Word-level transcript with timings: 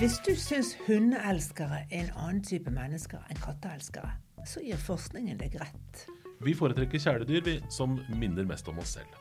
Hvis 0.00 0.14
du 0.24 0.30
syns 0.32 0.70
hundeelskere 0.86 1.82
er 1.82 2.06
en 2.06 2.14
annen 2.16 2.38
type 2.40 2.72
mennesker 2.72 3.20
enn 3.28 3.36
katteelskere, 3.36 4.14
så 4.48 4.62
gir 4.64 4.78
forskningen 4.80 5.36
deg 5.36 5.58
rett. 5.60 6.06
Vi 6.40 6.54
foretrekker 6.56 7.02
kjæledyr 7.04 7.42
vi, 7.44 7.58
som 7.68 7.98
minner 8.16 8.46
mest 8.48 8.70
om 8.72 8.80
oss 8.80 8.94
selv. 8.96 9.12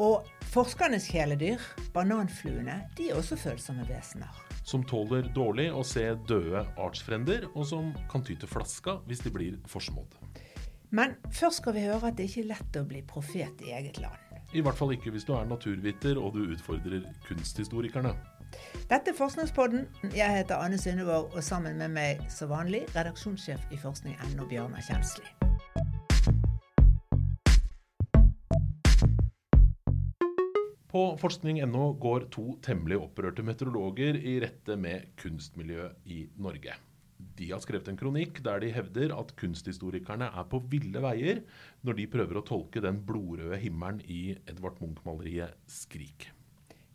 Og 0.00 0.24
forskernes 0.54 1.10
kjæledyr, 1.12 1.60
bananfluene, 1.92 2.78
de 2.96 3.10
er 3.10 3.20
også 3.20 3.36
følsomme 3.36 3.84
vesener. 3.90 4.32
Som 4.64 4.88
tåler 4.88 5.28
dårlig 5.36 5.68
å 5.76 5.84
se 5.84 6.06
døde 6.24 6.64
artsfrender, 6.80 7.44
og 7.52 7.68
som 7.68 7.92
kan 8.08 8.24
ty 8.24 8.32
til 8.40 8.48
flaska 8.48 9.02
hvis 9.04 9.20
de 9.26 9.34
blir 9.34 9.58
forsmådd. 9.68 10.16
Men 10.96 11.18
først 11.36 11.60
skal 11.60 11.76
vi 11.76 11.84
høre 11.84 12.14
at 12.14 12.16
det 12.16 12.30
ikke 12.30 12.46
er 12.46 12.54
lett 12.54 12.80
å 12.80 12.88
bli 12.88 13.04
profet 13.04 13.60
i 13.60 13.76
eget 13.76 14.00
land. 14.00 14.40
I 14.56 14.64
hvert 14.64 14.80
fall 14.80 14.96
ikke 14.96 15.12
hvis 15.12 15.28
du 15.28 15.34
er 15.36 15.44
naturviter 15.52 16.16
og 16.16 16.32
du 16.38 16.46
utfordrer 16.54 17.04
kunsthistorikerne. 17.28 18.16
Dette 18.90 19.10
er 19.10 19.16
Forskningspodden. 19.16 19.86
Jeg 20.14 20.30
heter 20.38 20.60
Anne 20.60 20.78
Synnevåg, 20.78 21.32
og 21.34 21.42
sammen 21.44 21.78
med 21.80 21.94
meg 21.94 22.20
som 22.32 22.52
vanlig 22.52 22.84
redaksjonssjef 22.94 23.72
i 23.72 23.80
forskning.no, 23.80 24.44
Bjørnar 24.50 24.84
Kjensli. 24.84 25.24
På 30.94 31.16
forskning.no 31.18 31.88
går 31.98 32.28
to 32.30 32.44
temmelig 32.62 33.00
opprørte 33.02 33.42
meteorologer 33.42 34.14
i 34.14 34.36
rette 34.44 34.76
med 34.78 35.08
kunstmiljøet 35.18 36.04
i 36.06 36.20
Norge. 36.38 36.76
De 37.34 37.48
har 37.50 37.62
skrevet 37.64 37.88
en 37.90 37.98
kronikk 37.98 38.38
der 38.46 38.62
de 38.62 38.70
hevder 38.76 39.16
at 39.16 39.34
kunsthistorikerne 39.40 40.28
er 40.28 40.46
på 40.50 40.62
ville 40.70 41.02
veier 41.02 41.42
når 41.82 41.98
de 41.98 42.08
prøver 42.14 42.38
å 42.38 42.46
tolke 42.46 42.84
den 42.84 43.02
blodrøde 43.06 43.58
himmelen 43.64 44.04
i 44.06 44.36
Edvard 44.46 44.78
Munch-maleriet 44.78 45.58
'Skrik'. 45.66 46.30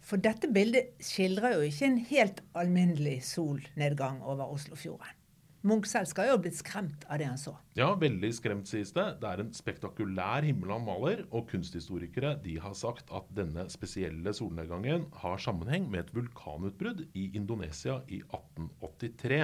For 0.09 0.17
dette 0.17 0.49
bildet 0.49 0.95
skildrer 1.05 1.53
jo 1.53 1.65
ikke 1.67 1.85
en 1.85 1.97
helt 2.09 2.39
alminnelig 2.57 3.19
solnedgang 3.27 4.23
over 4.25 4.49
Oslofjorden. 4.55 5.15
Munch 5.69 5.89
selv 5.91 6.07
skal 6.07 6.29
jo 6.29 6.37
ha 6.37 6.39
blitt 6.39 6.55
skremt 6.55 7.03
av 7.11 7.19
det 7.19 7.27
han 7.27 7.37
så. 7.37 7.51
Ja, 7.75 7.89
veldig 7.99 8.29
skremt, 8.33 8.69
sies 8.71 8.93
det. 8.95 9.05
Det 9.19 9.27
er 9.27 9.43
en 9.43 9.51
spektakulær 9.53 10.47
himmel 10.47 10.71
han 10.71 10.85
maler, 10.87 11.25
og 11.35 11.49
kunsthistorikere 11.51 12.37
de 12.45 12.55
har 12.63 12.77
sagt 12.79 13.11
at 13.13 13.27
denne 13.35 13.67
spesielle 13.69 14.33
solnedgangen 14.33 15.09
har 15.19 15.43
sammenheng 15.43 15.89
med 15.91 16.05
et 16.05 16.15
vulkanutbrudd 16.15 17.03
i 17.11 17.27
Indonesia 17.37 17.99
i 18.07 18.23
1883. 18.23 19.43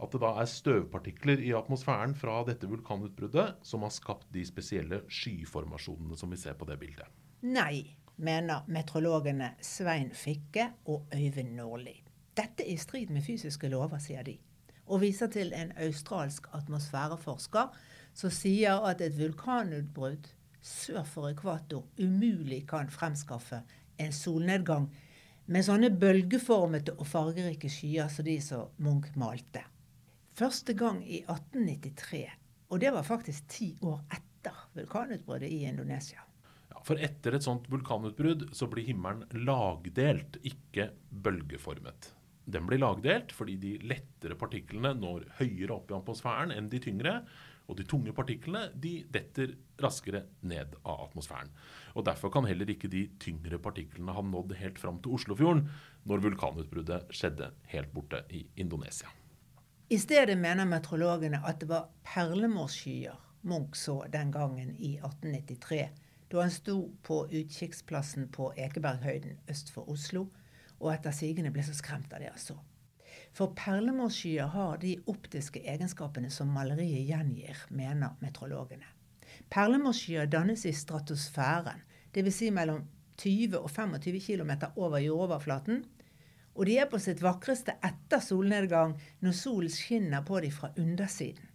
At 0.00 0.16
det 0.16 0.22
da 0.24 0.32
er 0.40 0.50
støvpartikler 0.50 1.44
i 1.44 1.52
atmosfæren 1.54 2.16
fra 2.16 2.40
dette 2.48 2.66
vulkanutbruddet 2.66 3.60
som 3.70 3.84
har 3.84 3.92
skapt 3.92 4.32
de 4.32 4.42
spesielle 4.48 5.04
skyformasjonene 5.12 6.16
som 6.16 6.32
vi 6.32 6.40
ser 6.40 6.56
på 6.56 6.66
det 6.66 6.80
bildet. 6.80 7.20
Nei, 7.44 7.99
mener 8.20 8.68
meteorologene 8.68 9.54
Svein 9.64 10.12
Fikke 10.12 10.68
og 10.86 11.08
Øyvind 11.16 11.56
Nordli. 11.56 11.96
Dette 12.36 12.64
er 12.66 12.74
i 12.74 12.78
strid 12.80 13.10
med 13.10 13.26
fysiske 13.26 13.68
lover, 13.68 13.98
sier 13.98 14.22
de 14.22 14.38
og 14.90 15.00
viser 15.04 15.30
til 15.30 15.52
en 15.54 15.72
australsk 15.78 16.48
atmosfæreforsker 16.56 17.76
som 18.14 18.32
sier 18.34 18.86
at 18.88 19.02
et 19.04 19.18
vulkanutbrudd 19.18 20.26
sør 20.60 21.04
for 21.06 21.30
ekvator 21.30 21.86
umulig 22.00 22.64
kan 22.68 22.90
fremskaffe 22.90 23.62
en 24.00 24.12
solnedgang 24.12 24.88
med 25.50 25.66
sånne 25.66 25.92
bølgeformete 26.00 26.96
og 26.98 27.06
fargerike 27.10 27.70
skyer 27.70 28.10
som 28.12 28.26
de 28.26 28.36
som 28.44 28.82
Munch 28.82 29.14
malte. 29.18 29.62
Første 30.34 30.74
gang 30.78 31.00
i 31.04 31.22
1893, 31.24 32.26
og 32.70 32.80
det 32.80 32.92
var 32.94 33.06
faktisk 33.06 33.48
ti 33.50 33.72
år 33.82 34.02
etter 34.14 34.66
vulkanutbruddet 34.74 35.50
i 35.50 35.64
Indonesia. 35.68 36.22
For 36.86 37.00
etter 37.02 37.36
et 37.36 37.44
sånt 37.44 37.68
vulkanutbrudd 37.70 38.48
så 38.56 38.68
blir 38.70 38.86
himmelen 38.88 39.26
lagdelt, 39.46 40.38
ikke 40.46 40.90
bølgeformet. 41.10 42.14
Den 42.50 42.66
blir 42.66 42.80
lagdelt 42.80 43.34
fordi 43.36 43.56
de 43.60 43.76
lettere 43.84 44.38
partiklene 44.38 44.94
når 44.98 45.28
høyere 45.38 45.76
opp 45.76 45.92
i 45.92 45.96
atmosfæren 45.98 46.54
enn 46.54 46.70
de 46.72 46.80
tyngre. 46.82 47.20
Og 47.70 47.76
de 47.78 47.84
tunge 47.86 48.10
partiklene 48.10 48.64
de 48.82 48.96
detter 49.14 49.52
raskere 49.78 50.24
ned 50.42 50.74
av 50.82 51.04
atmosfæren. 51.04 51.52
Og 51.94 52.02
Derfor 52.08 52.32
kan 52.34 52.48
heller 52.48 52.70
ikke 52.72 52.90
de 52.90 53.04
tyngre 53.22 53.60
partiklene 53.62 54.16
ha 54.16 54.24
nådd 54.26 54.56
helt 54.58 54.80
fram 54.82 54.98
til 54.98 55.14
Oslofjorden 55.14 55.68
når 56.10 56.24
vulkanutbruddet 56.24 57.14
skjedde 57.14 57.52
helt 57.70 57.92
borte 57.94 58.24
i 58.34 58.42
Indonesia. 58.58 59.12
I 59.90 59.98
stedet 59.98 60.38
mener 60.38 60.66
meteorologene 60.70 61.42
at 61.46 61.62
det 61.62 61.70
var 61.70 61.88
perlemorsskyer 62.06 63.14
Munch 63.46 63.78
så 63.78 64.04
den 64.12 64.30
gangen 64.34 64.74
i 64.76 64.96
1893, 64.98 65.88
da 66.30 66.44
han 66.44 66.52
sto 66.54 66.76
på 67.02 67.24
utkikksplassen 67.26 68.28
på 68.34 68.52
Ekeberghøyden 68.56 69.40
øst 69.50 69.72
for 69.74 69.88
Oslo 69.90 70.28
og 70.80 70.92
etter 70.94 71.14
sigende 71.14 71.52
ble 71.52 71.64
så 71.66 71.74
skremt 71.76 72.12
av 72.14 72.22
det 72.22 72.30
han 72.30 72.40
så. 72.40 72.56
For 73.36 73.52
perlemårskyer 73.58 74.48
har 74.54 74.78
de 74.82 74.96
optiske 75.10 75.62
egenskapene 75.66 76.30
som 76.34 76.50
maleriet 76.54 77.06
gjengir, 77.10 77.58
mener 77.68 78.16
meteorologene. 78.22 78.86
Perlemårskyer 79.50 80.30
dannes 80.30 80.64
i 80.66 80.72
stratosfæren, 80.74 81.82
dvs. 82.14 82.38
Si 82.40 82.50
mellom 82.54 82.86
20 83.20 83.58
og 83.60 83.70
25 83.70 84.20
km 84.24 84.52
over 84.76 84.98
jordoverflaten. 84.98 85.84
Og 86.54 86.66
de 86.66 86.78
er 86.82 86.88
på 86.90 86.98
sitt 86.98 87.22
vakreste 87.22 87.76
etter 87.86 88.22
solnedgang, 88.24 88.96
når 89.20 89.36
solen 89.36 89.72
skinner 89.72 90.24
på 90.26 90.40
dem 90.42 90.52
fra 90.54 90.72
undersiden. 90.78 91.46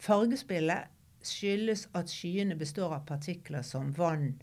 Fargespillet 0.00 0.90
skyldes 1.28 1.88
at 1.96 2.12
skyene 2.12 2.56
består 2.58 2.94
av 2.96 3.06
partikler 3.08 3.64
som 3.66 3.92
vann, 3.96 4.34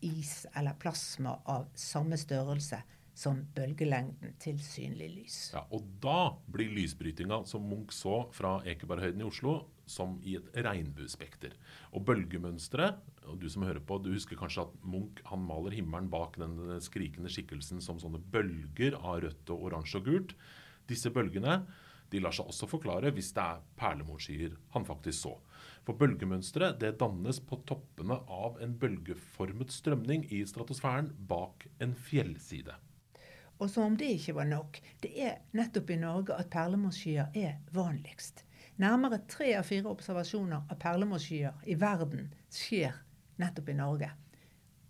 is 0.00 0.46
eller 0.54 0.78
plasma 0.78 1.40
av 1.50 1.66
samme 1.74 2.16
størrelse 2.20 2.78
som 3.18 3.40
bølgelengden 3.56 4.36
til 4.38 4.60
synlig 4.62 5.08
lys. 5.10 5.38
Ja, 5.50 5.64
og 5.74 5.88
da 6.02 6.36
blir 6.54 6.70
lysbrytinga 6.70 7.40
som 7.50 7.64
Munch 7.66 7.96
så 7.96 8.20
fra 8.34 8.60
Ekeberghøyden 8.70 9.24
i 9.24 9.26
Oslo, 9.26 9.56
som 9.90 10.18
i 10.22 10.36
et 10.38 10.52
regnbuespekter. 10.54 11.56
Og 11.96 12.04
bølgemønsteret 12.06 13.00
og 13.28 13.42
Du 13.42 13.48
som 13.52 13.66
hører 13.66 13.82
på, 13.84 13.98
du 14.00 14.12
husker 14.14 14.38
kanskje 14.40 14.62
at 14.64 14.76
Munch 14.88 15.18
han 15.28 15.42
maler 15.44 15.74
himmelen 15.76 16.06
bak 16.08 16.38
den 16.40 16.78
skrikende 16.80 17.28
skikkelsen 17.32 17.82
som 17.84 17.98
sånne 18.00 18.22
bølger 18.32 18.96
av 19.02 19.18
rødt 19.26 19.52
og 19.52 19.66
oransje 19.68 19.98
og 20.00 20.06
gult. 20.06 20.32
Disse 20.88 21.12
bølgene 21.12 21.58
de 22.10 22.20
lar 22.22 22.34
seg 22.34 22.48
også 22.48 22.68
forklare 22.70 23.12
hvis 23.14 23.30
det 23.36 23.44
er 23.44 23.62
perlemorskyer 23.78 24.56
han 24.74 24.86
faktisk 24.88 25.26
så. 25.26 25.34
For 25.86 25.96
bølgemønsteret 25.98 26.80
det 26.82 26.96
dannes 27.00 27.40
på 27.44 27.60
toppene 27.68 28.18
av 28.28 28.58
en 28.64 28.74
bølgeformet 28.80 29.72
strømning 29.72 30.26
i 30.32 30.42
stratosfæren 30.48 31.10
bak 31.30 31.68
en 31.84 31.94
fjellside. 31.96 32.76
Og 33.58 33.70
som 33.70 33.88
om 33.88 33.96
det 33.98 34.12
ikke 34.14 34.36
var 34.36 34.46
nok, 34.46 34.78
det 35.02 35.10
er 35.18 35.40
nettopp 35.58 35.90
i 35.90 35.98
Norge 35.98 36.36
at 36.38 36.50
perlemorskyer 36.52 37.34
er 37.34 37.58
vanligst. 37.74 38.44
Nærmere 38.78 39.24
tre 39.26 39.50
av 39.58 39.66
fire 39.66 39.90
observasjoner 39.90 40.68
av 40.70 40.78
perlemorskyer 40.78 41.64
i 41.66 41.74
verden 41.80 42.28
skjer 42.54 42.94
nettopp 43.42 43.72
i 43.72 43.78
Norge. 43.80 44.10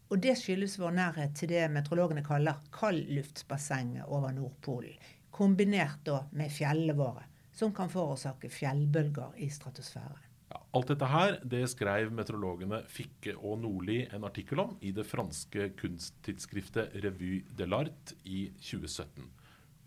Og 0.08 0.20
det 0.24 0.34
skyldes 0.40 0.78
vår 0.80 0.92
nærhet 0.96 1.34
til 1.36 1.50
det 1.52 1.66
meteorologene 1.72 2.24
kaller 2.24 2.60
kaldluftsbassenget 2.72 4.08
over 4.08 4.32
Nordpolen. 4.36 4.96
Kombinert 5.34 6.04
da 6.06 6.22
med 6.32 6.52
fjellene 6.52 6.96
våre, 6.98 7.26
som 7.52 7.74
kan 7.74 7.90
forårsake 7.92 8.50
fjellbølger 8.52 9.36
i 9.44 9.50
stratosfæren. 9.52 10.24
Ja, 10.48 10.60
alt 10.78 10.88
dette 10.88 11.08
her 11.12 11.34
det 11.44 11.66
skrev 11.68 12.12
meteorologene 12.16 12.80
Fikke 12.88 13.34
og 13.36 13.58
Nordli 13.60 13.98
en 14.16 14.24
artikkel 14.24 14.62
om 14.62 14.76
i 14.80 14.94
det 14.96 15.04
franske 15.04 15.72
kunsttidsskriftet 15.76 16.96
Revue 17.04 17.42
de 17.58 17.66
l'Art 17.68 18.14
i 18.24 18.46
2017. 18.56 19.26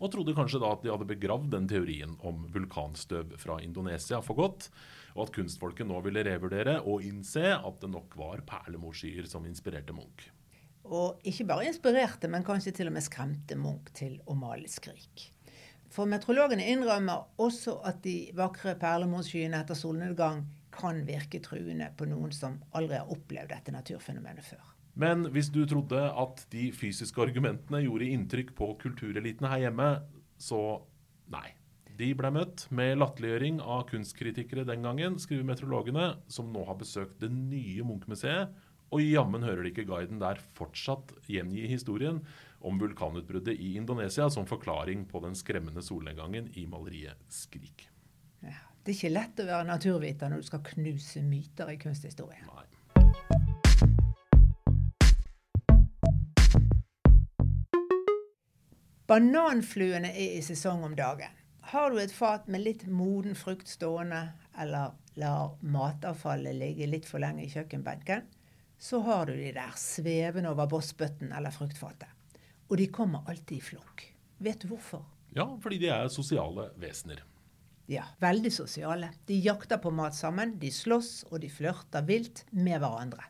Og 0.02 0.10
trodde 0.10 0.34
kanskje 0.34 0.60
da 0.62 0.70
at 0.74 0.82
de 0.82 0.90
hadde 0.90 1.06
begravd 1.10 1.50
den 1.54 1.66
teorien 1.70 2.14
om 2.26 2.46
vulkanstøv 2.54 3.36
fra 3.42 3.58
Indonesia 3.62 4.18
for 4.22 4.38
godt, 4.38 4.68
og 5.14 5.26
at 5.26 5.34
kunstfolket 5.34 5.86
nå 5.86 5.98
ville 6.06 6.24
revurdere 6.26 6.78
og 6.80 7.04
innse 7.06 7.52
at 7.54 7.82
det 7.82 7.90
nok 7.90 8.16
var 8.18 8.42
perlemorskyer 8.48 9.28
som 9.30 9.46
inspirerte 9.46 9.94
Munch. 9.94 10.30
Og 10.92 11.22
ikke 11.28 11.46
bare 11.48 11.68
inspirerte, 11.70 12.28
men 12.28 12.44
kanskje 12.44 12.74
til 12.76 12.90
og 12.90 12.96
med 12.96 13.04
skremte 13.04 13.56
Munch 13.56 13.92
til 13.96 14.18
å 14.28 14.36
male 14.36 14.68
skrik. 14.68 15.30
For 15.92 16.08
meteorologene 16.08 16.66
innrømmer 16.72 17.40
også 17.40 17.78
at 17.88 18.00
de 18.04 18.32
vakre 18.36 18.74
perlemorskyene 18.80 19.60
etter 19.60 19.76
solnedgang 19.76 20.44
kan 20.72 21.02
virke 21.04 21.40
truende 21.44 21.90
på 21.96 22.08
noen 22.08 22.32
som 22.32 22.56
aldri 22.76 22.96
har 23.00 23.10
opplevd 23.12 23.52
dette 23.52 23.74
naturfenomenet 23.74 24.46
før. 24.46 24.62
Men 24.96 25.26
hvis 25.32 25.48
du 25.52 25.62
trodde 25.68 26.00
at 26.00 26.44
de 26.52 26.68
fysiske 26.76 27.20
argumentene 27.20 27.82
gjorde 27.84 28.08
inntrykk 28.12 28.54
på 28.56 28.70
kulturelitene 28.80 29.52
her 29.52 29.66
hjemme, 29.66 29.90
så 30.40 30.80
nei. 31.32 31.52
De 32.00 32.08
ble 32.16 32.30
møtt 32.32 32.66
med 32.72 32.96
latterliggjøring 33.00 33.60
av 33.60 33.84
kunstkritikere 33.90 34.64
den 34.68 34.84
gangen, 34.84 35.18
skriver 35.20 35.44
meteorologene, 35.48 36.06
som 36.32 36.48
nå 36.52 36.64
har 36.68 36.80
besøkt 36.80 37.20
det 37.20 37.28
nye 37.32 37.84
Munch-museet 37.84 38.52
og 38.92 39.00
jammen 39.00 39.44
hører 39.46 39.64
de 39.64 39.70
ikke 39.72 39.86
guiden 39.88 40.20
der 40.20 40.40
fortsatt 40.56 41.14
gjengi 41.24 41.64
historien 41.70 42.20
om 42.60 42.76
vulkanutbruddet 42.80 43.56
i 43.56 43.72
Indonesia 43.80 44.28
som 44.30 44.44
forklaring 44.46 45.06
på 45.08 45.22
den 45.24 45.34
skremmende 45.38 45.82
solnedgangen 45.82 46.50
i 46.60 46.66
maleriet 46.68 47.16
'Skrik'. 47.28 47.88
Ja, 48.44 48.58
det 48.84 48.92
er 48.92 48.98
ikke 48.98 49.14
lett 49.14 49.40
å 49.40 49.48
være 49.48 49.70
naturviter 49.70 50.28
når 50.28 50.42
du 50.42 50.48
skal 50.50 50.64
knuse 50.66 51.22
myter 51.24 51.72
i 51.72 51.78
kunsthistorien. 51.80 52.44
Nei. 52.52 52.68
Bananfluene 59.08 60.12
er 60.12 60.36
i 60.36 60.44
sesong 60.44 60.84
om 60.84 60.94
dagen. 60.96 61.32
Har 61.72 61.90
du 61.90 61.98
et 62.00 62.12
fat 62.12 62.46
med 62.48 62.62
litt 62.62 62.86
moden 62.86 63.34
frukt 63.36 63.68
stående, 63.68 64.32
eller 64.58 64.94
lar 65.16 65.56
matavfallet 65.60 66.56
ligge 66.56 66.86
litt 66.88 67.08
for 67.08 67.20
lenge 67.20 67.44
i 67.44 67.50
kjøkkenbenken, 67.52 68.24
så 68.82 68.98
har 69.06 69.26
du 69.26 69.36
de 69.38 69.52
der 69.54 69.74
svevende 69.78 70.50
over 70.50 70.66
bossbøtten 70.66 71.30
eller 71.30 71.54
fruktfatet. 71.54 72.08
Og 72.66 72.80
de 72.80 72.88
kommer 72.90 73.22
alltid 73.30 73.60
i 73.60 73.62
flokk. 73.62 74.02
Vet 74.42 74.64
du 74.64 74.72
hvorfor? 74.72 75.04
Ja, 75.36 75.46
fordi 75.62 75.78
de 75.84 75.92
er 75.94 76.08
sosiale 76.10 76.72
vesener. 76.82 77.20
Ja, 77.90 78.08
veldig 78.22 78.50
sosiale. 78.54 79.12
De 79.28 79.36
jakter 79.38 79.78
på 79.82 79.92
mat 79.94 80.16
sammen, 80.18 80.56
de 80.58 80.70
slåss 80.74 81.28
og 81.30 81.38
de 81.44 81.50
flørter 81.52 82.02
vilt 82.08 82.42
med 82.50 82.80
hverandre. 82.82 83.28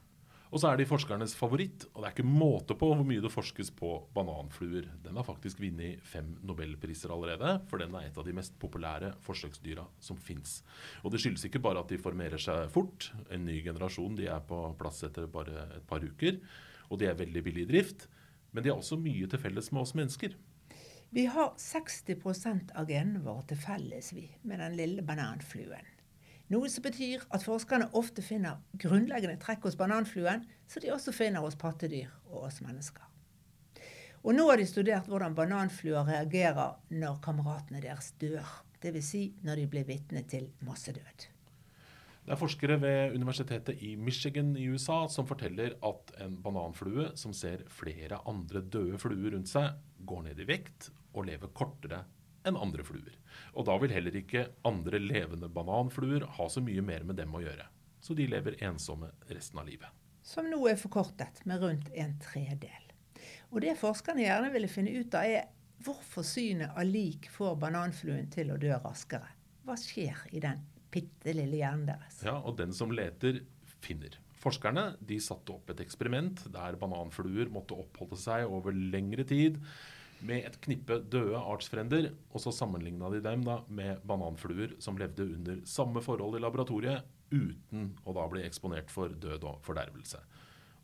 Og 0.52 0.60
så 0.60 0.68
er 0.68 0.76
de 0.76 0.84
forskernes 0.84 1.32
favoritt, 1.32 1.86
og 1.94 2.02
det 2.02 2.08
er 2.10 2.12
ikke 2.12 2.28
måte 2.28 2.74
på 2.76 2.90
hvor 2.90 3.06
mye 3.08 3.22
det 3.24 3.30
forskes 3.32 3.70
på 3.72 3.94
bananfluer. 4.12 4.90
Den 5.00 5.16
har 5.16 5.24
faktisk 5.24 5.62
vunnet 5.62 6.02
fem 6.04 6.34
nobelpriser 6.44 7.14
allerede, 7.14 7.54
for 7.70 7.80
den 7.80 7.96
er 7.96 8.10
et 8.10 8.18
av 8.20 8.26
de 8.26 8.34
mest 8.36 8.58
populære 8.60 9.14
forsøksdyra 9.24 9.86
som 10.04 10.20
fins. 10.20 10.58
Og 11.00 11.14
det 11.14 11.22
skyldes 11.24 11.46
ikke 11.48 11.62
bare 11.64 11.80
at 11.80 11.88
de 11.88 12.00
formerer 12.02 12.42
seg 12.42 12.68
fort. 12.74 13.08
En 13.32 13.46
ny 13.48 13.62
generasjon 13.64 14.18
de 14.18 14.28
er 14.28 14.44
på 14.44 14.60
plass 14.76 15.00
etter 15.08 15.30
bare 15.32 15.70
et 15.78 15.88
par 15.88 16.04
uker. 16.04 16.36
Og 16.92 17.00
de 17.00 17.08
er 17.08 17.16
veldig 17.16 17.44
billig 17.48 17.64
i 17.64 17.70
drift. 17.72 18.06
Men 18.52 18.60
de 18.60 18.74
har 18.74 18.76
også 18.76 19.00
mye 19.00 19.24
til 19.32 19.40
felles 19.40 19.72
med 19.72 19.86
oss 19.86 19.94
mennesker. 19.96 20.36
Vi 21.16 21.24
har 21.32 21.56
60 21.56 22.76
av 22.76 22.92
genene 22.92 23.24
våre 23.24 23.48
til 23.48 23.60
felles, 23.60 24.12
vi, 24.12 24.28
med 24.48 24.60
den 24.60 24.76
lille 24.76 25.04
bananfluen. 25.04 25.88
Noe 26.52 26.68
som 26.68 26.84
betyr 26.84 27.22
at 27.32 27.44
forskerne 27.46 27.86
ofte 27.96 28.20
finner 28.24 28.58
grunnleggende 28.82 29.38
trekk 29.40 29.64
hos 29.64 29.78
bananfluen, 29.80 30.42
så 30.68 30.82
de 30.84 30.90
også 30.92 31.14
finner 31.16 31.40
hos 31.40 31.56
pattedyr 31.56 32.10
og 32.28 32.48
oss 32.50 32.60
mennesker. 32.60 33.06
Og 34.22 34.36
nå 34.36 34.44
har 34.50 34.60
de 34.60 34.66
studert 34.68 35.08
hvordan 35.10 35.34
bananfluer 35.34 36.04
reagerer 36.06 36.76
når 36.92 37.22
kameratene 37.24 37.80
deres 37.82 38.12
dør. 38.20 38.44
Dvs. 38.82 39.06
Si 39.06 39.22
når 39.46 39.62
de 39.62 39.68
blir 39.70 39.86
vitne 39.86 40.24
til 40.28 40.50
massedød. 40.66 41.28
Det 42.22 42.34
er 42.34 42.38
forskere 42.38 42.76
ved 42.82 43.16
universitetet 43.16 43.80
i 43.82 43.96
Michigan 43.98 44.52
i 44.58 44.68
USA 44.70 45.06
som 45.10 45.26
forteller 45.26 45.74
at 45.82 46.12
en 46.22 46.36
bananflue 46.42 47.08
som 47.18 47.32
ser 47.34 47.64
flere 47.70 48.20
andre 48.30 48.62
døde 48.62 48.98
fluer 49.02 49.32
rundt 49.34 49.50
seg, 49.50 49.72
går 50.06 50.26
ned 50.28 50.42
i 50.42 50.46
vekt 50.52 50.90
og 51.14 51.26
lever 51.30 51.50
kortere 51.54 52.04
enn 52.48 52.58
andre 52.58 52.84
fluer. 52.86 53.16
Og 53.56 53.66
da 53.68 53.76
vil 53.82 53.94
heller 53.94 54.16
ikke 54.18 54.46
andre 54.68 55.00
levende 55.02 55.50
bananfluer 55.52 56.26
ha 56.38 56.48
så 56.50 56.62
mye 56.64 56.84
mer 56.84 57.06
med 57.08 57.20
dem 57.20 57.34
å 57.34 57.42
gjøre. 57.42 57.68
Så 58.02 58.16
de 58.18 58.26
lever 58.30 58.58
ensomme 58.66 59.12
resten 59.30 59.60
av 59.62 59.68
livet. 59.68 59.88
Som 60.22 60.48
nå 60.50 60.60
er 60.70 60.78
forkortet 60.78 61.42
med 61.50 61.62
rundt 61.62 61.90
en 61.98 62.16
tredel. 62.22 62.88
Og 63.52 63.62
det 63.62 63.76
forskerne 63.78 64.24
gjerne 64.24 64.50
ville 64.54 64.70
finne 64.70 64.94
ut 64.94 65.14
av, 65.18 65.26
er 65.26 65.50
hvorfor 65.82 66.26
synet 66.26 66.74
av 66.78 66.86
lik 66.86 67.28
får 67.30 67.56
bananfluen 67.62 68.30
til 68.32 68.52
å 68.54 68.58
dø 68.60 68.72
raskere. 68.84 69.28
Hva 69.66 69.76
skjer 69.78 70.26
i 70.34 70.42
den 70.42 70.62
bitte 70.92 71.34
lille 71.34 71.58
hjernen 71.60 71.88
deres? 71.90 72.20
Ja, 72.26 72.38
og 72.38 72.56
den 72.58 72.74
som 72.76 72.94
leter, 72.94 73.42
finner. 73.82 74.14
Forskerne 74.42 74.92
de 75.02 75.18
satte 75.22 75.54
opp 75.54 75.70
et 75.70 75.80
eksperiment 75.82 76.44
der 76.54 76.78
bananfluer 76.78 77.50
måtte 77.50 77.78
oppholde 77.78 78.18
seg 78.18 78.50
over 78.50 78.74
lengre 78.74 79.26
tid 79.26 79.58
med 80.26 80.46
et 80.46 80.58
knippe 80.64 80.98
døde 81.10 81.38
artsfrender, 81.38 82.10
og 82.30 82.42
så 82.42 82.52
sammenligna 82.54 83.10
de 83.12 83.20
dem 83.24 83.42
da 83.46 83.60
med 83.68 84.04
bananfluer 84.08 84.76
som 84.82 84.98
levde 85.00 85.26
under 85.34 85.60
samme 85.68 86.02
forhold 86.04 86.38
i 86.38 86.42
laboratoriet, 86.42 87.08
uten 87.32 87.92
å 88.04 88.14
da 88.16 88.26
bli 88.28 88.44
eksponert 88.46 88.92
for 88.92 89.12
død 89.22 89.46
og 89.48 89.60
fordervelse. 89.64 90.20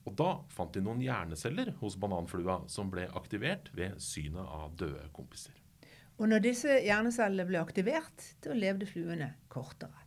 Og 0.08 0.14
da 0.16 0.30
fant 0.54 0.72
de 0.72 0.80
noen 0.80 1.02
hjerneceller 1.04 1.74
hos 1.82 1.98
bananflua 2.00 2.62
som 2.72 2.88
ble 2.92 3.04
aktivert 3.18 3.68
ved 3.76 3.98
synet 4.00 4.44
av 4.44 4.72
døde 4.80 5.04
kompiser. 5.12 5.52
Og 6.18 6.30
når 6.32 6.42
disse 6.42 6.80
hjernecellene 6.82 7.46
ble 7.46 7.60
aktivert, 7.60 8.24
da 8.42 8.56
levde 8.56 8.88
fluene 8.88 9.34
kortere. 9.52 10.06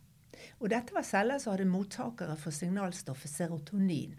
Og 0.58 0.68
dette 0.72 0.94
var 0.94 1.06
celler 1.06 1.40
som 1.40 1.54
hadde 1.54 1.70
mottakere 1.70 2.34
for 2.40 2.54
signalstoffet 2.54 3.30
serotonin, 3.30 4.18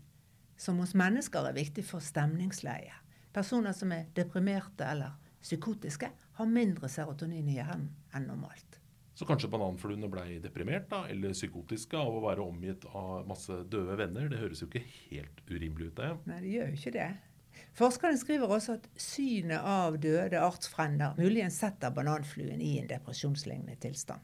som 0.58 0.80
hos 0.82 0.96
mennesker 0.98 1.50
er 1.50 1.58
viktig 1.58 1.84
for 1.86 2.04
stemningsleie. 2.04 3.03
Personer 3.34 3.74
som 3.74 3.92
er 3.96 4.08
deprimerte 4.16 4.86
eller 4.86 5.18
psykotiske, 5.44 6.10
har 6.38 6.50
mindre 6.50 6.90
serotonin 6.90 7.50
i 7.50 7.58
hjernen 7.58 7.90
enn 8.16 8.28
normalt. 8.30 8.80
Så 9.14 9.28
kanskje 9.30 9.50
bananfluene 9.54 10.10
ble 10.10 10.40
deprimert 10.42 10.88
da, 10.90 11.04
eller 11.12 11.36
psykotiske 11.36 11.98
av 12.00 12.16
å 12.18 12.24
være 12.24 12.46
omgitt 12.46 12.88
av 12.98 13.28
masse 13.30 13.60
døde 13.70 13.98
venner. 14.00 14.30
Det 14.32 14.40
høres 14.42 14.64
jo 14.64 14.70
ikke 14.70 14.82
helt 15.12 15.44
urimelig 15.52 15.92
ut, 15.92 16.00
det. 16.00 16.10
Nei, 16.30 16.40
det 16.42 16.54
gjør 16.56 16.72
jo 16.72 16.80
ikke 16.80 16.96
det. 16.96 17.10
Forskerne 17.78 18.18
skriver 18.18 18.50
også 18.56 18.78
at 18.80 18.88
synet 18.98 19.62
av 19.70 20.00
døde 20.02 20.42
artsfrender 20.42 21.18
muligens 21.18 21.60
setter 21.62 21.94
bananfluen 21.94 22.62
i 22.62 22.80
en 22.82 22.90
depresjonslignende 22.90 23.78
tilstand. 23.82 24.22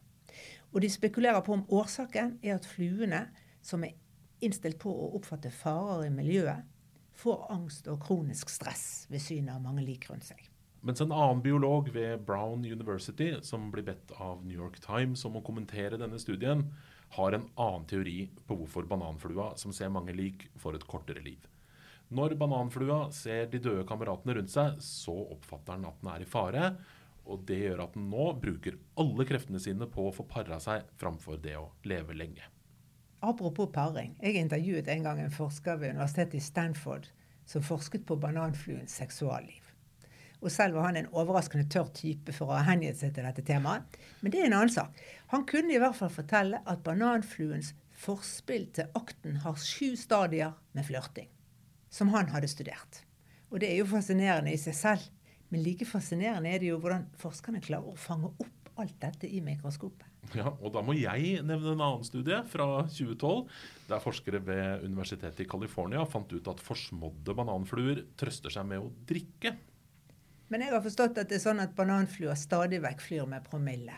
Og 0.74 0.82
de 0.82 0.90
spekulerer 0.90 1.42
på 1.46 1.54
om 1.58 1.66
årsaken 1.74 2.38
er 2.46 2.58
at 2.58 2.66
fluene, 2.70 3.28
som 3.62 3.86
er 3.86 3.98
innstilt 4.46 4.80
på 4.82 4.90
å 4.90 5.12
oppfatte 5.18 5.52
farer 5.54 6.08
i 6.08 6.14
miljøet, 6.14 6.66
får 7.20 7.50
angst 7.52 7.90
og 7.92 8.00
kronisk 8.06 8.52
stress 8.52 9.06
ved 9.12 9.24
synet 9.24 9.58
av 9.58 9.64
mange 9.64 9.84
lik 9.86 10.08
rundt 10.10 10.30
seg. 10.30 10.40
Mens 10.80 11.02
en 11.04 11.12
annen 11.12 11.42
biolog 11.44 11.90
ved 11.92 12.22
Brown 12.24 12.64
University, 12.64 13.34
som 13.44 13.68
blir 13.72 13.84
bedt 13.84 14.14
av 14.16 14.46
New 14.46 14.56
York 14.56 14.80
Times 14.80 15.26
om 15.28 15.36
å 15.36 15.44
kommentere 15.44 16.00
denne 16.00 16.20
studien, 16.22 16.64
har 17.18 17.36
en 17.36 17.50
annen 17.60 17.88
teori 17.90 18.30
på 18.48 18.56
hvorfor 18.62 18.88
bananflua, 18.88 19.52
som 19.60 19.74
ser 19.76 19.92
mange 19.92 20.16
lik, 20.16 20.48
får 20.62 20.78
et 20.78 20.86
kortere 20.88 21.24
liv. 21.26 21.42
Når 22.16 22.38
bananflua 22.40 23.10
ser 23.14 23.50
de 23.52 23.60
døde 23.62 23.84
kameratene 23.90 24.38
rundt 24.38 24.54
seg, 24.54 24.80
så 24.82 25.14
oppfatter 25.36 25.76
den 25.76 25.90
at 25.90 26.00
den 26.00 26.12
er 26.14 26.24
i 26.24 26.30
fare. 26.30 26.72
Og 27.30 27.44
det 27.50 27.60
gjør 27.60 27.84
at 27.84 27.98
den 27.98 28.08
nå 28.10 28.32
bruker 28.42 28.80
alle 29.02 29.28
kreftene 29.30 29.62
sine 29.62 29.90
på 29.92 30.08
å 30.08 30.16
få 30.16 30.26
para 30.30 30.58
seg 30.64 30.88
framfor 31.02 31.42
det 31.44 31.58
å 31.60 31.68
leve 31.90 32.16
lenge. 32.18 32.48
Apropos 33.20 33.68
paring. 33.68 34.14
Jeg 34.24 34.40
intervjuet 34.40 34.88
en 34.88 35.04
gang 35.04 35.20
en 35.20 35.34
forsker 35.34 35.80
ved 35.80 35.92
universitetet 35.96 36.40
i 36.40 36.44
Stanford 36.44 37.10
som 37.50 37.64
forsket 37.66 38.06
på 38.08 38.16
bananfluens 38.16 38.94
seksualliv. 39.02 39.66
Og 40.40 40.52
selv 40.54 40.78
var 40.78 40.88
han 40.88 41.02
en 41.02 41.10
overraskende 41.12 41.68
tørr 41.68 41.90
type 41.96 42.32
for 42.36 42.48
å 42.48 42.56
ha 42.56 42.68
hengitt 42.70 43.02
seg 43.02 43.12
til 43.16 43.26
dette 43.28 43.44
temaet. 43.44 43.98
Men 44.22 44.32
det 44.32 44.40
er 44.40 44.48
en 44.48 44.56
annen 44.62 44.72
sak. 44.72 44.96
Han 45.34 45.44
kunne 45.50 45.76
i 45.76 45.82
hvert 45.82 45.98
fall 45.98 46.14
fortelle 46.14 46.62
at 46.64 46.86
bananfluens 46.86 47.74
forspill 48.00 48.70
til 48.78 48.88
akten 48.96 49.42
har 49.44 49.60
sju 49.60 49.98
stadier 50.00 50.56
med 50.78 50.88
flørting. 50.88 51.28
Som 51.92 52.14
han 52.16 52.32
hadde 52.32 52.48
studert. 52.48 53.02
Og 53.50 53.60
det 53.60 53.74
er 53.74 53.82
jo 53.82 53.90
fascinerende 53.90 54.54
i 54.54 54.62
seg 54.62 54.78
selv. 54.78 55.10
Men 55.50 55.66
like 55.66 55.88
fascinerende 55.90 56.54
er 56.54 56.62
det 56.62 56.70
jo 56.70 56.80
hvordan 56.80 57.10
forskerne 57.20 57.60
klarer 57.66 57.92
å 57.92 58.00
fange 58.00 58.32
opp 58.32 58.59
alt 58.82 58.96
dette 59.02 59.30
i 59.30 59.42
mikroskopet. 59.44 60.08
Ja, 60.38 60.52
og 60.52 60.74
Da 60.76 60.84
må 60.86 60.94
jeg 60.98 61.40
nevne 61.46 61.74
en 61.74 61.82
annen 61.82 62.06
studie 62.06 62.42
fra 62.52 62.68
2012, 62.86 63.48
der 63.90 64.04
forskere 64.04 64.42
ved 64.46 64.86
Universitetet 64.86 65.46
i 65.46 65.50
California 65.50 66.04
fant 66.06 66.32
ut 66.34 66.52
at 66.52 66.62
forsmådde 66.64 67.36
bananfluer 67.38 68.04
trøster 68.20 68.54
seg 68.54 68.68
med 68.70 68.84
å 68.84 68.92
drikke. 69.10 69.56
Men 70.50 70.66
jeg 70.66 70.74
har 70.74 70.84
forstått 70.86 71.18
at 71.22 71.30
det 71.30 71.38
er 71.40 71.46
sånn 71.46 71.62
at 71.62 71.76
bananfluer 71.78 72.38
stadig 72.38 72.82
vekk 72.82 73.04
flyr 73.06 73.28
med 73.30 73.46
promille. 73.46 73.98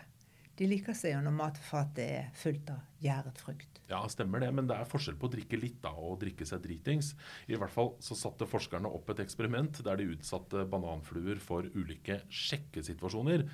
De 0.60 0.68
liker 0.68 0.94
seg 0.94 1.16
jo 1.16 1.22
når 1.26 1.34
matfatet 1.34 2.04
er 2.04 2.26
fullt 2.38 2.68
av 2.74 2.82
gjæret 3.02 3.40
frukt. 3.42 3.80
Ja, 3.90 4.02
stemmer 4.12 4.44
det, 4.44 4.52
men 4.54 4.68
det 4.70 4.76
er 4.78 4.88
forskjell 4.88 5.18
på 5.20 5.26
å 5.26 5.32
drikke 5.34 5.58
litt 5.60 5.80
da, 5.84 5.90
og 5.96 6.14
å 6.14 6.20
drikke 6.22 6.46
seg 6.48 6.62
dritings. 6.64 7.14
I 7.50 7.58
hvert 7.60 7.74
fall 7.74 7.94
så 8.04 8.18
satte 8.20 8.48
forskerne 8.48 8.92
opp 8.92 9.10
et 9.12 9.24
eksperiment 9.24 9.82
der 9.84 9.98
de 10.00 10.12
utsatte 10.14 10.68
bananfluer 10.70 11.42
for 11.44 11.66
ulike 11.74 12.22
sjekkesituasjoner. 12.30 13.48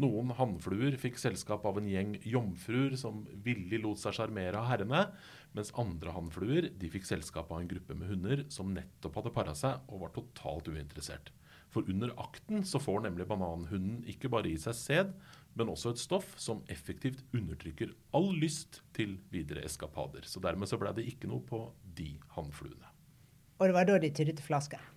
Noen 0.00 0.30
hannfluer 0.38 0.94
fikk 0.96 1.18
selskap 1.20 1.66
av 1.68 1.76
en 1.76 1.88
gjeng 1.90 2.14
jomfruer 2.24 2.94
som 2.96 3.26
villig 3.44 3.82
lot 3.82 4.00
seg 4.00 4.16
sjarmere 4.16 4.56
av 4.56 4.70
herrene, 4.70 5.02
mens 5.52 5.72
andre 5.76 6.14
hannfluer 6.16 6.70
fikk 6.80 7.04
selskap 7.04 7.52
av 7.52 7.60
en 7.60 7.68
gruppe 7.68 7.96
med 7.98 8.08
hunder 8.08 8.44
som 8.52 8.72
nettopp 8.72 9.20
hadde 9.20 9.34
para 9.36 9.54
seg 9.58 9.92
og 9.92 10.06
var 10.06 10.14
totalt 10.16 10.70
uinteressert. 10.72 11.28
For 11.72 11.88
under 11.88 12.12
akten 12.20 12.64
så 12.68 12.80
får 12.80 13.04
nemlig 13.04 13.28
bananhunden 13.28 14.00
ikke 14.08 14.30
bare 14.32 14.48
i 14.48 14.58
seg 14.60 14.76
sæd, 14.76 15.12
men 15.56 15.72
også 15.72 15.92
et 15.92 16.00
stoff 16.00 16.32
som 16.40 16.64
effektivt 16.72 17.20
undertrykker 17.36 17.92
all 18.16 18.30
lyst 18.32 18.80
til 18.96 19.18
videre 19.32 19.64
eskapader. 19.68 20.24
Så 20.24 20.40
dermed 20.40 20.68
så 20.68 20.80
ble 20.80 20.92
det 20.96 21.04
ikke 21.08 21.28
noe 21.28 21.44
på 21.44 21.66
de 21.96 22.14
hannfluene. 22.36 22.88
Og 23.60 23.68
det 23.68 23.76
var 23.76 23.88
da 23.88 24.00
de 24.00 24.12
tydde 24.12 24.36
til 24.40 24.48
flasken? 24.48 24.91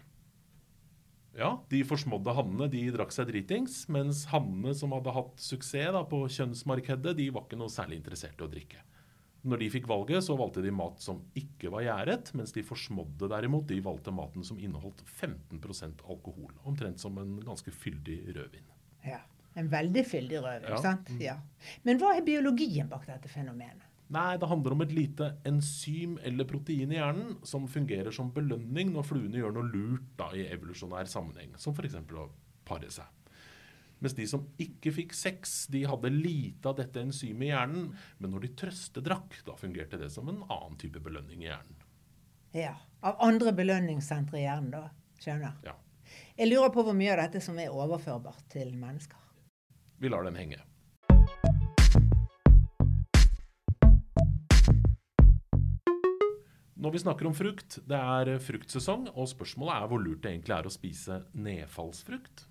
Ja, 1.36 1.50
de 1.70 1.82
forsmådde 1.84 2.32
hannene 2.38 2.70
de 2.72 2.82
drakk 2.96 3.12
seg 3.12 3.28
dritings, 3.28 3.82
mens 3.92 4.24
hannene 4.32 4.72
som 4.78 4.94
hadde 4.96 5.12
hatt 5.12 5.42
suksess 5.44 5.92
da, 5.92 6.04
på 6.08 6.22
kjønnsmarkedet, 6.32 7.16
de 7.18 7.30
var 7.36 7.44
ikke 7.44 7.60
noe 7.60 7.72
særlig 7.74 7.98
interessert 8.00 8.40
i 8.40 8.46
å 8.46 8.52
drikke. 8.52 8.80
Når 9.46 9.60
de 9.62 9.68
fikk 9.70 9.86
valget, 9.92 10.24
så 10.26 10.34
valgte 10.40 10.64
de 10.66 10.72
mat 10.74 11.04
som 11.04 11.20
ikke 11.38 11.70
var 11.70 11.84
gjæret, 11.86 12.32
mens 12.34 12.56
de 12.56 12.64
forsmådde 12.66 13.28
derimot, 13.30 13.68
de 13.70 13.78
valgte 13.86 14.14
maten 14.16 14.44
som 14.48 14.58
inneholdt 14.58 15.04
15% 15.20 16.02
alkohol. 16.10 16.56
Omtrent 16.66 17.04
som 17.04 17.18
en 17.22 17.36
ganske 17.46 17.70
fyldig 17.72 18.22
rødvin. 18.36 18.72
Ja, 19.06 19.20
En 19.56 19.70
veldig 19.72 20.02
fyldig 20.04 20.42
rødvin, 20.44 20.70
Ja. 20.74 20.78
sant? 20.84 21.10
Ja. 21.22 21.36
Men 21.86 21.98
hva 22.02 22.10
er 22.18 22.26
biologien 22.26 22.90
bak 22.90 23.06
dette 23.08 23.30
fenomenet? 23.32 23.86
Nei, 24.14 24.38
det 24.38 24.48
handler 24.50 24.76
om 24.76 24.84
et 24.86 24.94
lite 24.94 25.32
enzym 25.50 26.20
eller 26.22 26.46
protein 26.46 26.92
i 26.94 27.00
hjernen 27.00 27.40
som 27.48 27.66
fungerer 27.70 28.14
som 28.14 28.30
belønning 28.34 28.92
når 28.94 29.08
fluene 29.08 29.40
gjør 29.40 29.56
noe 29.56 29.70
lurt 29.72 30.12
da, 30.20 30.28
i 30.38 30.46
evolusjonær 30.54 31.10
sammenheng, 31.10 31.56
som 31.58 31.74
f.eks. 31.74 31.98
å 31.98 32.28
pare 32.70 32.92
seg. 32.94 33.10
Mens 34.04 34.14
de 34.14 34.28
som 34.30 34.44
ikke 34.62 34.92
fikk 34.94 35.16
sex, 35.18 35.56
de 35.74 35.86
hadde 35.88 36.12
lite 36.14 36.70
av 36.70 36.78
dette 36.78 37.02
enzymet 37.02 37.48
i 37.48 37.50
hjernen. 37.50 37.88
Men 38.20 38.36
når 38.36 38.46
de 38.46 38.52
trøstedrakk, 38.62 39.40
da 39.48 39.56
fungerte 39.58 39.98
det 39.98 40.12
som 40.14 40.30
en 40.30 40.44
annen 40.44 40.78
type 40.78 41.02
belønning 41.02 41.42
i 41.42 41.50
hjernen. 41.50 41.82
Ja. 42.56 42.76
Av 43.06 43.18
andre 43.24 43.56
belønningssentre 43.56 44.38
i 44.42 44.46
hjernen, 44.46 44.70
da. 44.76 44.84
Skjønner. 45.24 45.56
Ja, 45.66 45.74
Jeg 46.38 46.52
lurer 46.52 46.70
på 46.76 46.84
hvor 46.86 46.94
mye 46.94 47.16
av 47.16 47.24
dette 47.24 47.42
som 47.42 47.58
er 47.58 47.74
overførbart 47.74 48.46
til 48.52 48.76
mennesker. 48.78 49.18
Vi 49.98 50.12
lar 50.12 50.28
den 50.28 50.38
henge. 50.38 50.60
Når 56.86 56.94
vi 56.94 57.00
snakker 57.02 57.26
om 57.26 57.34
frukt, 57.34 57.80
det 57.90 57.98
er 57.98 58.36
fruktsesong, 58.46 59.08
og 59.18 59.26
spørsmålet 59.32 59.74
er 59.74 59.88
hvor 59.90 60.02
lurt 60.04 60.20
det 60.22 60.36
egentlig 60.36 60.54
er 60.54 60.68
å 60.70 60.74
spise 60.74 61.16
nedfallsfrukt. 61.34 62.44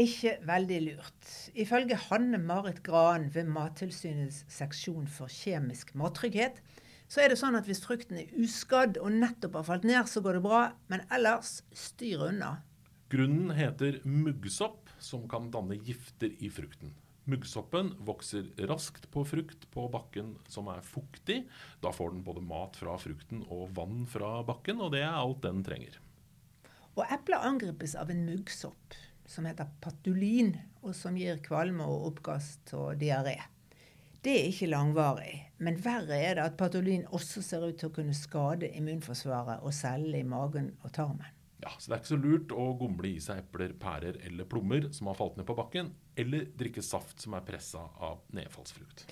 Ikke 0.00 0.38
veldig 0.48 0.78
lurt. 0.86 1.34
Ifølge 1.52 1.98
Hanne 2.06 2.40
Marit 2.40 2.80
Gran 2.86 3.26
ved 3.34 3.50
Mattilsynets 3.52 4.40
seksjon 4.48 5.04
for 5.04 5.28
kjemisk 5.28 5.92
mattrygghet, 6.00 6.62
så 7.12 7.26
er 7.26 7.34
det 7.34 7.38
sånn 7.42 7.60
at 7.60 7.68
hvis 7.68 7.84
frukten 7.84 8.22
er 8.22 8.32
uskadd 8.40 8.96
og 9.02 9.12
nettopp 9.20 9.60
har 9.60 9.68
falt 9.68 9.84
ned, 9.84 10.08
så 10.08 10.24
går 10.24 10.40
det 10.40 10.46
bra. 10.48 10.64
Men 10.88 11.04
ellers, 11.12 11.58
styr 11.76 12.24
unna. 12.30 12.54
Grunnen 13.12 13.52
heter 13.52 14.00
muggsopp, 14.08 14.88
som 14.96 15.28
kan 15.28 15.52
danne 15.52 15.76
gifter 15.76 16.32
i 16.40 16.48
frukten. 16.48 16.96
Muggsoppen 17.24 17.94
vokser 18.04 18.50
raskt 18.68 19.06
på 19.10 19.22
frukt 19.24 19.70
på 19.72 19.86
bakken 19.88 20.34
som 20.52 20.68
er 20.68 20.84
fuktig. 20.84 21.44
Da 21.80 21.92
får 21.92 22.12
den 22.12 22.24
både 22.26 22.42
mat 22.44 22.76
fra 22.76 22.98
frukten 23.00 23.46
og 23.48 23.70
vann 23.78 24.04
fra 24.10 24.42
bakken, 24.44 24.82
og 24.84 24.92
det 24.92 25.00
er 25.06 25.16
alt 25.16 25.40
den 25.46 25.64
trenger. 25.64 25.96
Og 26.94 27.08
epler 27.08 27.46
angripes 27.48 27.96
av 27.98 28.12
en 28.12 28.26
muggsopp 28.28 28.98
som 29.26 29.48
heter 29.48 29.70
patulin, 29.80 30.52
og 30.84 30.92
som 30.96 31.16
gir 31.16 31.40
kvalme 31.42 31.86
og 31.88 32.10
oppkast 32.10 32.74
og 32.76 33.00
diaré. 33.00 33.38
Det 34.24 34.34
er 34.38 34.50
ikke 34.50 34.68
langvarig, 34.68 35.32
men 35.64 35.80
verre 35.84 36.16
er 36.16 36.36
det 36.38 36.44
at 36.44 36.58
patulin 36.60 37.06
også 37.12 37.42
ser 37.44 37.64
ut 37.64 37.80
til 37.80 37.90
å 37.90 37.96
kunne 37.96 38.16
skade 38.16 38.70
immunforsvaret 38.76 39.64
og 39.64 39.72
cellene 39.76 40.20
i 40.20 40.28
magen 40.28 40.70
og 40.82 40.92
tarmen. 40.96 41.28
Ja, 41.62 41.70
Så 41.78 41.90
det 41.90 41.96
er 41.96 42.02
ikke 42.02 42.12
så 42.12 42.20
lurt 42.20 42.52
å 42.52 42.64
gomle 42.78 43.10
i 43.14 43.20
seg 43.22 43.44
epler, 43.44 43.74
pærer 43.80 44.18
eller 44.26 44.48
plommer 44.50 44.90
som 44.92 45.08
har 45.08 45.18
falt 45.18 45.38
ned 45.38 45.46
på 45.48 45.56
bakken, 45.56 45.92
eller 46.18 46.48
drikke 46.58 46.82
saft 46.84 47.22
som 47.22 47.36
er 47.38 47.46
pressa 47.46 47.86
av 48.02 48.24
nedfallsfrukt. 48.36 49.06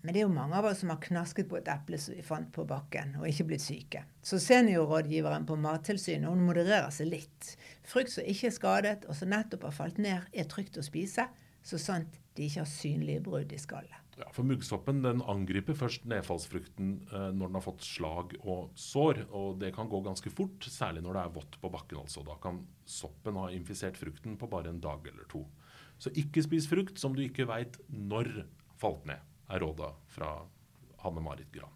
Men 0.00 0.14
det 0.14 0.22
er 0.22 0.24
jo 0.24 0.32
mange 0.32 0.56
av 0.56 0.64
oss 0.64 0.80
som 0.80 0.92
har 0.92 1.00
knasket 1.04 1.48
på 1.50 1.58
et 1.58 1.68
eple 1.68 1.98
som 2.00 2.14
vi 2.16 2.22
fant 2.24 2.48
på 2.54 2.64
bakken, 2.68 3.18
og 3.20 3.26
ikke 3.28 3.50
blitt 3.50 3.64
syke. 3.64 4.04
Så 4.24 4.38
seniorrådgiveren 4.40 5.44
på 5.48 5.58
Mattilsynet 5.60 6.30
hun 6.30 6.46
modererer 6.46 6.88
seg 6.94 7.10
litt. 7.10 7.50
Frukt 7.84 8.14
som 8.14 8.24
ikke 8.24 8.48
er 8.48 8.56
skadet, 8.56 9.04
og 9.08 9.18
som 9.18 9.32
nettopp 9.32 9.68
har 9.68 9.76
falt 9.76 10.00
ned, 10.00 10.24
er 10.32 10.48
trygt 10.48 10.80
å 10.80 10.86
spise, 10.86 11.28
så 11.60 11.80
sant 11.80 12.16
de 12.36 12.46
ikke 12.46 12.62
har 12.62 12.70
synlige 12.70 13.24
brudd 13.26 13.52
i 13.52 13.60
skallet. 13.60 14.09
Ja, 14.20 14.26
for 14.36 14.44
Muggsoppen 14.44 14.98
den 15.00 15.22
angriper 15.24 15.76
først 15.78 16.04
nedfallsfrukten 16.10 16.90
eh, 17.08 17.28
når 17.32 17.48
den 17.48 17.56
har 17.56 17.64
fått 17.64 17.86
slag 17.86 18.34
og 18.42 18.74
sår. 18.76 19.22
og 19.32 19.60
Det 19.62 19.72
kan 19.76 19.88
gå 19.88 20.02
ganske 20.04 20.32
fort, 20.34 20.66
særlig 20.68 21.04
når 21.06 21.16
det 21.16 21.22
er 21.22 21.34
vått 21.38 21.56
på 21.62 21.70
bakken. 21.72 22.02
altså. 22.02 22.24
Da 22.26 22.36
kan 22.42 22.60
soppen 22.84 23.38
ha 23.40 23.48
infisert 23.54 23.96
frukten 23.96 24.36
på 24.36 24.50
bare 24.50 24.74
en 24.74 24.82
dag 24.84 25.08
eller 25.08 25.24
to. 25.32 25.46
Så 26.00 26.12
ikke 26.20 26.44
spis 26.44 26.68
frukt 26.68 27.00
som 27.00 27.16
du 27.16 27.24
ikke 27.24 27.48
veit 27.48 27.80
når 27.88 28.44
falt 28.80 29.08
ned, 29.08 29.24
er 29.48 29.64
rådet 29.64 29.92
fra 30.12 30.34
Hanne 31.00 31.24
Marit 31.24 31.48
Gran. 31.52 31.72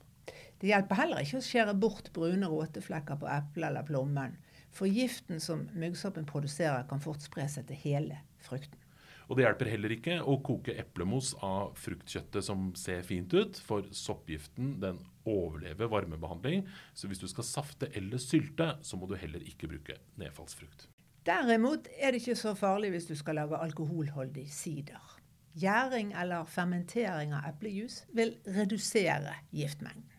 Det 0.60 0.68
hjelper 0.70 1.00
heller 1.00 1.24
ikke 1.24 1.40
å 1.40 1.44
skjære 1.44 1.74
bort 1.80 2.12
brune 2.16 2.48
råteflekker 2.48 3.20
på 3.20 3.28
eplet 3.28 3.68
eller 3.70 3.88
plommen, 3.88 4.36
for 4.74 4.88
giften 4.90 5.40
som 5.40 5.66
muggsoppen 5.76 6.28
produserer, 6.28 6.86
kan 6.88 7.00
fort 7.04 7.24
spre 7.24 7.48
seg 7.48 7.68
til 7.68 7.80
hele 7.84 8.20
frukten. 8.44 8.83
Og 9.28 9.38
det 9.38 9.46
hjelper 9.46 9.70
heller 9.72 9.94
ikke 9.96 10.18
å 10.20 10.36
koke 10.44 10.74
eplemos 10.80 11.32
av 11.44 11.72
fruktkjøttet 11.80 12.44
som 12.44 12.70
ser 12.78 13.04
fint 13.06 13.32
ut, 13.34 13.58
for 13.64 13.86
soppgiften 13.94 14.76
den 14.82 15.00
overlever 15.24 15.88
varmebehandling. 15.92 16.66
Så 16.94 17.08
hvis 17.08 17.22
du 17.22 17.28
skal 17.30 17.48
safte 17.48 17.88
eller 17.96 18.20
sylte, 18.20 18.74
så 18.84 19.00
må 19.00 19.08
du 19.08 19.16
heller 19.20 19.44
ikke 19.48 19.70
bruke 19.70 19.98
nedfallsfrukt. 20.20 20.88
Derimot 21.24 21.88
er 21.96 22.12
det 22.12 22.20
ikke 22.20 22.36
så 22.36 22.52
farlig 22.58 22.92
hvis 22.92 23.08
du 23.08 23.14
skal 23.16 23.40
lage 23.40 23.56
alkoholholdig 23.56 24.44
sider. 24.52 25.14
Gjæring 25.56 26.12
eller 26.20 26.44
fermentering 26.50 27.32
av 27.32 27.46
eplejus 27.54 28.02
vil 28.12 28.34
redusere 28.44 29.38
giftmengden. 29.54 30.10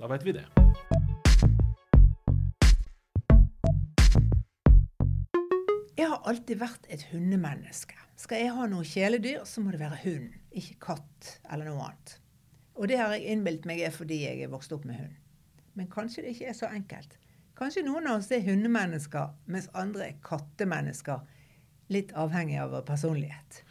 Da 0.00 0.08
veit 0.10 0.24
vi 0.24 0.34
det. 0.40 0.48
Alltid 6.28 6.60
vært 6.60 6.88
et 6.92 7.06
hundemenneske. 7.12 7.96
Skal 8.20 8.42
jeg 8.42 8.52
ha 8.56 8.66
noe 8.68 8.84
kjæledyr, 8.84 9.46
så 9.48 9.62
må 9.64 9.72
det 9.72 9.80
være 9.80 10.02
hund, 10.02 10.34
ikke 10.52 10.76
katt 10.90 11.30
eller 11.52 11.70
noe 11.70 11.86
annet. 11.86 12.16
Og 12.76 12.88
det 12.90 12.98
har 13.00 13.14
jeg 13.14 13.32
innbilt 13.32 13.66
meg 13.68 13.82
er 13.84 13.94
fordi 13.94 14.22
jeg 14.24 14.44
er 14.44 14.52
vokst 14.52 14.72
opp 14.76 14.86
med 14.88 15.00
hund. 15.00 15.16
Men 15.78 15.88
kanskje 15.92 16.24
det 16.24 16.34
ikke 16.34 16.50
er 16.52 16.56
så 16.58 16.70
enkelt. 16.72 17.16
Kanskje 17.56 17.84
noen 17.84 18.08
av 18.08 18.20
oss 18.20 18.30
er 18.32 18.44
hundemennesker, 18.46 19.34
mens 19.52 19.68
andre 19.76 20.10
er 20.10 20.20
kattemennesker. 20.24 21.26
Litt 21.92 22.14
avhengig 22.16 22.56
av 22.62 22.72
vår 22.72 22.86
personlighet. 22.88 23.62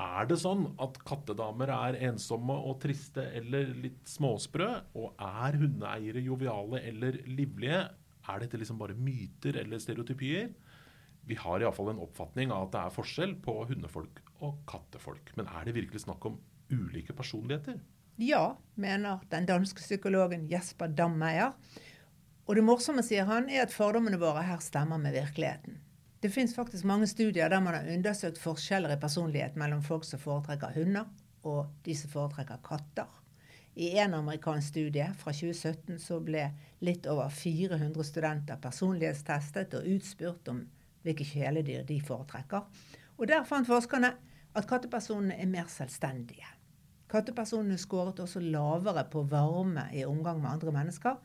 Er 0.00 0.28
det 0.28 0.38
sånn 0.40 0.64
at 0.80 0.96
kattedamer 1.04 1.70
er 1.74 1.98
ensomme 2.08 2.54
og 2.56 2.78
triste 2.82 3.26
eller 3.36 3.72
litt 3.76 4.00
småsprø? 4.08 4.68
Og 4.96 5.12
er 5.20 5.58
hundeeiere 5.60 6.22
joviale 6.24 6.80
eller 6.88 7.20
livlige? 7.28 7.82
Er 8.28 8.42
dette 8.44 8.60
liksom 8.60 8.80
bare 8.80 8.96
myter 8.96 9.60
eller 9.60 9.80
stereotypier? 9.82 10.50
Vi 11.28 11.36
har 11.38 11.62
iallfall 11.62 11.92
en 11.92 12.02
oppfatning 12.02 12.52
av 12.54 12.68
at 12.68 12.74
det 12.74 12.82
er 12.82 12.94
forskjell 12.96 13.36
på 13.44 13.56
hundefolk 13.68 14.22
og 14.40 14.62
kattefolk. 14.70 15.32
Men 15.36 15.50
er 15.52 15.68
det 15.68 15.76
virkelig 15.76 16.04
snakk 16.06 16.24
om 16.26 16.40
ulike 16.72 17.14
personligheter? 17.16 17.78
Ja, 18.20 18.58
mener 18.74 19.22
den 19.30 19.46
danske 19.48 19.80
psykologen 19.80 20.48
Jesper 20.50 20.90
Dammeyer. 20.92 21.54
Og 22.48 22.58
det 22.58 22.64
morsomme, 22.66 23.04
sier 23.06 23.28
han, 23.28 23.46
er 23.48 23.64
at 23.64 23.72
fordommene 23.72 24.18
våre 24.20 24.42
her 24.44 24.60
stemmer 24.64 24.98
med 24.98 25.14
virkeligheten. 25.14 25.78
Det 26.20 26.28
fins 26.34 26.52
faktisk 26.52 26.84
mange 26.84 27.06
studier 27.08 27.48
der 27.48 27.62
man 27.64 27.78
har 27.78 27.88
undersøkt 27.88 28.40
forskjeller 28.42 28.92
i 28.92 29.00
personlighet 29.00 29.56
mellom 29.56 29.80
folk 29.86 30.04
som 30.04 30.20
foretrekker 30.20 30.74
hunder, 30.74 31.06
og 31.48 31.70
de 31.86 31.94
som 31.96 32.12
foretrekker 32.12 32.60
katter. 32.66 33.08
I 33.80 33.94
en 34.02 34.18
amerikansk 34.18 34.68
studie 34.74 35.06
fra 35.16 35.32
2017 35.32 36.00
så 36.02 36.18
ble 36.20 36.50
litt 36.84 37.06
over 37.08 37.30
400 37.32 38.04
studenter 38.04 38.60
personlighetstestet 38.60 39.78
og 39.78 39.88
utspurt 39.94 40.50
om 40.52 40.64
hvilke 41.02 41.26
kjæledyr 41.26 41.84
de 41.88 42.00
foretrekker. 42.04 42.66
Og 43.18 43.28
der 43.28 43.44
fant 43.48 43.68
forskerne 43.68 44.14
at 44.56 44.66
kattepersonene 44.68 45.36
er 45.38 45.50
mer 45.50 45.68
selvstendige. 45.70 46.48
Kattepersonene 47.10 47.78
skåret 47.78 48.20
også 48.22 48.42
lavere 48.42 49.04
på 49.10 49.24
varme 49.28 49.88
i 49.94 50.04
omgang 50.06 50.40
med 50.42 50.50
andre 50.50 50.74
mennesker, 50.74 51.16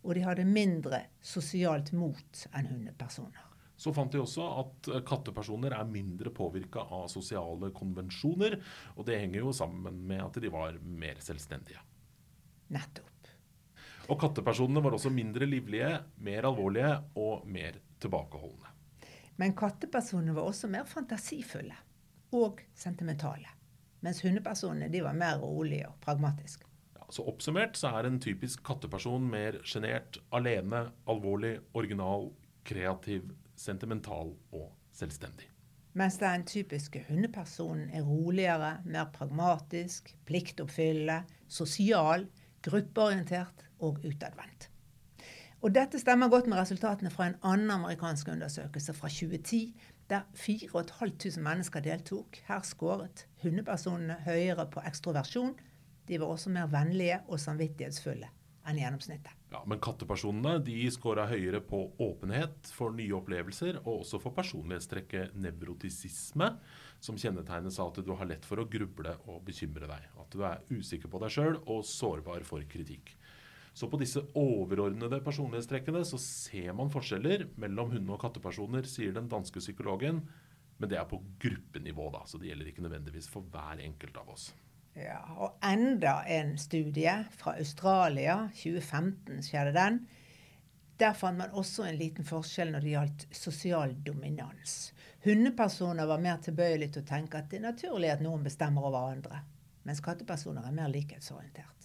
og 0.00 0.16
de 0.16 0.24
hadde 0.24 0.48
mindre 0.48 1.04
sosialt 1.20 1.92
mot 1.96 2.44
enn 2.56 2.68
hundepersoner. 2.68 3.46
Så 3.80 3.92
fant 3.96 4.12
de 4.12 4.20
også 4.20 4.44
at 4.60 4.88
kattepersoner 5.08 5.72
er 5.72 5.88
mindre 5.88 6.32
påvirka 6.36 6.82
av 6.92 7.06
sosiale 7.08 7.70
konvensjoner. 7.72 8.58
Og 8.98 9.06
det 9.08 9.16
henger 9.22 9.40
jo 9.40 9.54
sammen 9.56 10.02
med 10.08 10.20
at 10.20 10.36
de 10.42 10.50
var 10.52 10.76
mer 10.84 11.22
selvstendige. 11.24 11.80
Nettopp. 12.76 13.30
Og 14.10 14.18
kattepersonene 14.20 14.82
var 14.84 14.98
også 14.98 15.12
mindre 15.14 15.48
livlige, 15.48 15.94
mer 16.26 16.48
alvorlige 16.50 16.92
og 17.22 17.46
mer 17.48 17.78
tilbakeholdne. 18.02 18.74
Men 19.40 19.54
kattepersonene 19.56 20.34
var 20.36 20.50
også 20.50 20.68
mer 20.68 20.84
fantasifulle 20.88 21.76
og 22.36 22.60
sentimentale. 22.76 23.48
Mens 24.04 24.20
hundepersonene 24.24 24.90
de 24.92 25.00
var 25.04 25.16
mer 25.16 25.38
rolige 25.40 25.88
og 25.88 25.96
pragmatiske. 26.04 26.66
Ja, 26.96 27.06
så 27.12 27.24
Oppsummert 27.28 27.78
så 27.80 27.92
er 27.96 28.08
en 28.08 28.20
typisk 28.20 28.62
katteperson 28.66 29.28
mer 29.32 29.60
sjenert, 29.64 30.20
alene, 30.36 30.86
alvorlig, 31.08 31.56
original, 31.72 32.28
kreativ, 32.68 33.32
sentimental 33.56 34.34
og 34.52 34.68
selvstendig. 34.96 35.48
Mens 35.96 36.20
den 36.20 36.44
typiske 36.46 37.02
hundepersonen 37.08 37.88
er 37.96 38.04
roligere, 38.06 38.76
mer 38.84 39.08
pragmatisk, 39.14 40.12
pliktoppfyllende, 40.28 41.24
sosial, 41.48 42.28
gruppeorientert 42.62 43.66
og 43.80 43.98
utadvendt. 44.04 44.69
Og 45.60 45.74
dette 45.76 45.98
stemmer 46.00 46.30
godt 46.32 46.46
med 46.48 46.56
resultatene 46.56 47.10
fra 47.12 47.26
en 47.28 47.34
annen 47.44 47.70
amerikansk 47.74 48.30
undersøkelse 48.32 48.94
fra 48.96 49.10
2010, 49.12 49.74
der 50.08 50.24
4500 50.34 51.42
mennesker 51.44 51.84
deltok. 51.84 52.40
Her 52.46 52.64
skåret 52.64 53.26
hundepersonene 53.42 54.16
høyere 54.24 54.64
på 54.72 54.80
ekstroversjon. 54.88 55.52
De 56.08 56.20
var 56.20 56.32
også 56.32 56.50
mer 56.54 56.70
vennlige 56.72 57.20
og 57.28 57.42
samvittighetsfulle 57.42 58.30
enn 58.70 58.80
gjennomsnittet. 58.80 59.36
Ja, 59.50 59.60
Men 59.66 59.80
kattepersonene 59.82 60.58
de 60.64 60.78
scora 60.92 61.26
høyere 61.28 61.60
på 61.64 61.82
åpenhet 62.00 62.70
for 62.72 62.94
nye 62.96 63.12
opplevelser, 63.18 63.80
og 63.84 64.04
også 64.04 64.20
for 64.22 64.36
personlighetstrekket 64.36 65.36
nevrotisisme, 65.40 66.52
som 67.00 67.18
kjennetegnes 67.20 67.78
av 67.80 67.92
at 67.92 68.04
du 68.04 68.12
har 68.16 68.28
lett 68.28 68.46
for 68.46 68.62
å 68.62 68.68
gruble 68.70 69.16
og 69.26 69.42
bekymre 69.44 69.88
deg. 69.90 70.08
At 70.20 70.32
du 70.32 70.44
er 70.46 70.64
usikker 70.70 71.10
på 71.10 71.20
deg 71.20 71.34
sjøl 71.36 71.60
og 71.66 71.84
sårbar 71.88 72.44
for 72.48 72.64
kritikk. 72.70 73.16
Så 73.72 73.88
på 73.90 74.00
disse 74.00 74.22
overordnede 74.36 75.20
personlighetstrekkene 75.24 76.02
så 76.06 76.18
ser 76.20 76.72
man 76.76 76.90
forskjeller 76.92 77.46
mellom 77.60 77.92
hunde- 77.94 78.14
og 78.14 78.22
kattepersoner, 78.22 78.88
sier 78.88 79.14
den 79.16 79.30
danske 79.30 79.62
psykologen. 79.62 80.24
Men 80.80 80.90
det 80.90 80.98
er 80.98 81.06
på 81.08 81.20
gruppenivå, 81.42 82.08
da, 82.14 82.24
så 82.26 82.40
det 82.40 82.50
gjelder 82.50 82.70
ikke 82.70 82.84
nødvendigvis 82.86 83.28
for 83.30 83.46
hver 83.52 83.82
enkelt 83.84 84.16
av 84.16 84.32
oss. 84.32 84.50
Ja, 84.96 85.20
og 85.38 85.60
enda 85.62 86.22
en 86.26 86.56
studie 86.58 87.12
fra 87.38 87.54
Australia, 87.60 88.48
2015 88.56 89.44
skjedde 89.46 89.74
den. 89.76 90.00
Der 91.00 91.14
fant 91.16 91.38
man 91.38 91.54
også 91.56 91.86
en 91.88 91.96
liten 91.96 92.26
forskjell 92.28 92.74
når 92.74 92.84
det 92.84 92.94
gjaldt 92.94 93.26
sosial 93.32 93.94
dominans. 94.04 94.92
Hundepersoner 95.24 96.08
var 96.08 96.20
mer 96.20 96.40
tilbøyelige 96.44 96.96
til 96.96 97.04
å 97.04 97.10
tenke 97.12 97.40
at 97.40 97.48
det 97.52 97.60
er 97.60 97.68
naturlig 97.70 98.10
at 98.12 98.24
noen 98.24 98.44
bestemmer 98.44 98.88
over 98.88 99.14
andre, 99.14 99.44
mens 99.88 100.02
kattepersoner 100.04 100.66
er 100.66 100.76
mer 100.76 100.92
likhetsorientert. 100.92 101.79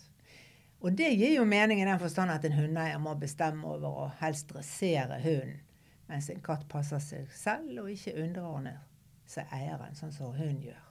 Og 0.86 0.94
det 0.94 1.15
gir 1.18 1.32
jo 1.34 1.46
mening 1.50 1.80
i 1.82 1.86
den 1.88 1.98
forstand 1.98 2.30
at 2.30 2.44
en 2.46 2.54
hundeeier 2.54 3.00
må 3.01 3.15
bestemme 3.18 3.65
over 3.65 4.04
og 4.06 4.18
helst 4.20 4.51
dressere 4.51 5.18
hunden 5.24 5.62
mens 6.06 6.27
en 6.30 6.42
katt 6.46 6.68
passer 6.70 7.01
seg 7.01 7.32
selv 7.34 7.80
og 7.82 7.88
ikke 7.89 8.13
underordner 8.22 8.84
seg 9.25 9.50
eieren, 9.58 9.96
sånn 9.98 10.13
som 10.13 10.36
hun 10.38 10.60
gjør. 10.62 10.84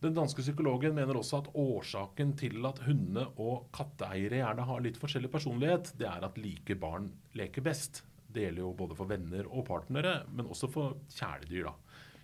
Den 0.00 0.14
danske 0.16 0.40
psykologen 0.40 0.94
mener 0.96 1.18
også 1.20 1.42
at 1.42 1.50
årsaken 1.60 2.32
til 2.40 2.64
at 2.64 2.80
hunde- 2.86 3.26
og 3.36 3.66
katteeiere 3.76 4.40
gjerne 4.40 4.64
har 4.64 4.80
litt 4.80 4.96
forskjellig 4.96 5.28
personlighet, 5.34 5.92
det 6.00 6.08
er 6.08 6.24
at 6.24 6.40
like 6.40 6.78
barn 6.80 7.10
leker 7.36 7.66
best. 7.68 8.00
Det 8.24 8.46
gjelder 8.46 8.64
jo 8.64 8.72
både 8.80 8.96
for 8.96 9.10
venner 9.10 9.44
og 9.50 9.66
partnere, 9.68 10.22
men 10.32 10.48
også 10.48 10.72
for 10.72 10.96
kjæledyr. 11.12 11.68
da. 11.68 11.74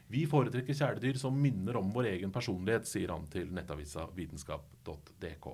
Vi 0.09 0.25
foretrekker 0.25 0.73
kjæledyr 0.73 1.21
som 1.21 1.37
minner 1.37 1.77
om 1.77 1.93
vår 1.93 2.15
egen 2.15 2.33
personlighet, 2.33 2.89
sier 2.89 3.13
han 3.13 3.29
til 3.29 3.53
nettavisa 3.53 4.09
vitenskap.dk. 4.17 5.53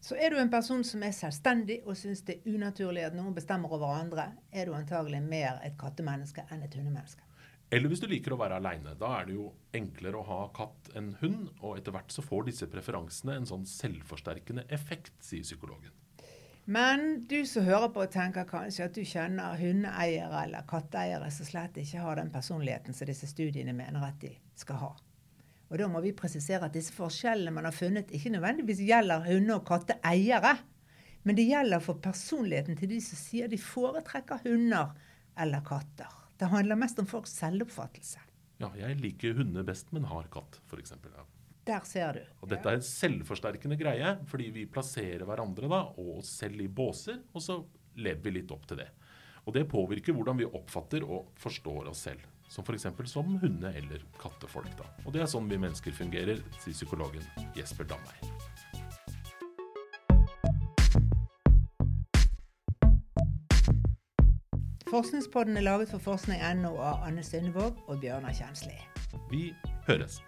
Så 0.00 0.16
er 0.16 0.32
du 0.32 0.38
en 0.40 0.50
person 0.50 0.80
som 0.86 1.02
er 1.04 1.12
selvstendig 1.12 1.82
og 1.84 1.96
syns 1.98 2.22
det 2.24 2.38
er 2.38 2.54
unaturlig 2.54 3.02
at 3.04 3.16
noen 3.16 3.34
bestemmer 3.36 3.72
over 3.76 3.98
andre, 3.98 4.30
er 4.52 4.66
du 4.66 4.72
antagelig 4.72 5.20
mer 5.22 5.60
et 5.66 5.76
kattemenneske 5.80 6.46
enn 6.48 6.64
et 6.64 6.76
hundemenneske. 6.78 7.26
Eller 7.70 7.92
hvis 7.92 8.00
du 8.02 8.08
liker 8.10 8.34
å 8.34 8.40
være 8.40 8.56
aleine. 8.58 8.96
Da 8.98 9.12
er 9.20 9.28
det 9.28 9.36
jo 9.36 9.50
enklere 9.76 10.18
å 10.18 10.26
ha 10.26 10.38
katt 10.56 10.88
enn 10.98 11.12
hund, 11.20 11.52
og 11.60 11.76
etter 11.78 11.94
hvert 11.94 12.10
så 12.10 12.24
får 12.24 12.48
disse 12.48 12.66
preferansene 12.72 13.36
en 13.38 13.46
sånn 13.46 13.68
selvforsterkende 13.68 14.64
effekt, 14.74 15.12
sier 15.22 15.46
psykologen. 15.46 15.92
Men 16.70 17.26
du 17.30 17.44
som 17.46 17.64
hører 17.66 17.92
på, 17.94 18.04
tenker 18.10 18.48
kanskje 18.48 18.88
at 18.88 18.96
du 18.96 19.04
kjenner 19.06 19.60
hundeeiere 19.60 20.42
eller 20.46 20.66
katteeiere 20.70 21.30
som 21.34 21.48
slett 21.48 21.78
ikke 21.82 22.02
har 22.02 22.18
den 22.18 22.32
personligheten 22.34 22.96
som 22.96 23.08
disse 23.10 23.28
studiene 23.30 23.76
mener 23.76 24.08
at 24.08 24.18
de 24.22 24.32
skal 24.58 24.82
ha. 24.82 24.90
Og 25.70 25.78
da 25.78 25.86
må 25.90 26.02
vi 26.02 26.10
presisere 26.16 26.66
at 26.66 26.74
disse 26.74 26.94
forskjellene 26.94 27.54
man 27.54 27.68
har 27.68 27.74
funnet, 27.74 28.10
ikke 28.10 28.32
nødvendigvis 28.34 28.82
gjelder 28.82 29.22
hunde- 29.28 29.54
og 29.54 29.66
katteeiere. 29.68 30.56
Men 31.22 31.36
det 31.38 31.46
gjelder 31.46 31.82
for 31.84 32.00
personligheten 32.02 32.78
til 32.78 32.90
de 32.90 32.98
som 33.04 33.20
sier 33.20 33.50
de 33.50 33.58
foretrekker 33.60 34.42
hunder 34.46 34.96
eller 35.38 35.62
katter. 35.66 36.10
Det 36.40 36.48
handler 36.48 36.78
mest 36.80 36.98
om 36.98 37.06
folks 37.06 37.36
selvoppfattelse. 37.38 38.22
Ja, 38.60 38.70
jeg 38.76 38.98
liker 39.00 39.36
hunder 39.38 39.64
best, 39.64 39.92
men 39.92 40.08
har 40.08 40.26
katt, 40.32 40.58
f.eks. 40.68 40.96
Ja. 41.04 41.26
Der 41.68 41.84
ser 41.86 42.16
du. 42.16 42.22
Og 42.42 42.50
dette 42.50 42.66
er 42.66 42.80
en 42.80 42.84
selvforsterkende 42.84 43.76
greie, 43.80 44.16
fordi 44.28 44.48
vi 44.54 44.66
plasserer 44.68 45.26
hverandre 45.28 45.68
da, 45.70 45.84
og 46.00 46.18
oss 46.18 46.32
selv 46.40 46.64
i 46.64 46.68
båser, 46.68 47.20
og 47.36 47.44
så 47.44 47.60
lever 48.00 48.24
vi 48.26 48.34
litt 48.40 48.52
opp 48.52 48.66
til 48.68 48.80
det. 48.80 48.88
Og 49.46 49.54
det 49.56 49.68
påvirker 49.70 50.16
hvordan 50.16 50.40
vi 50.40 50.48
oppfatter 50.48 51.04
og 51.04 51.30
forstår 51.40 51.92
oss 51.92 52.04
selv. 52.08 52.24
Som 52.50 52.64
f.eks. 52.66 52.86
som 53.06 53.36
hunde- 53.38 53.70
eller 53.78 54.02
kattefolk. 54.18 54.72
da. 54.76 54.84
Og 55.06 55.12
det 55.14 55.22
er 55.22 55.30
sånn 55.30 55.46
vi 55.48 55.58
mennesker 55.58 55.94
fungerer, 55.94 56.42
sier 56.58 56.74
psykologen 56.74 57.22
Jesper 57.54 57.86
Dammeir. 57.86 58.18
Forskningspodden 64.90 65.56
er 65.56 65.62
laget 65.62 65.92
for 65.92 66.02
forskning.no 66.02 66.74
av 66.82 67.06
Anne 67.06 67.22
Sundvåg 67.22 67.78
og 67.86 68.00
Bjørnar 68.02 68.34
Kjensli. 68.34 68.74
Vi 69.30 69.52
høres. 69.86 70.18